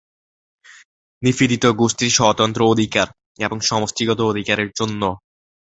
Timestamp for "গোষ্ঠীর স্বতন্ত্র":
1.79-2.61